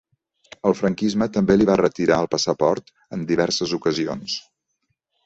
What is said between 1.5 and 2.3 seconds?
li va retirar el